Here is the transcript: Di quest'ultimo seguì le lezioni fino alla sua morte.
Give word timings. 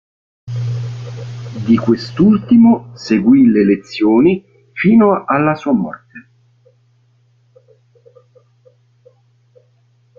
Di 1.67 1.77
quest'ultimo 1.77 2.89
seguì 2.95 3.51
le 3.51 3.63
lezioni 3.63 4.43
fino 4.73 5.25
alla 5.25 5.53
sua 5.53 5.73
morte. 5.73 6.19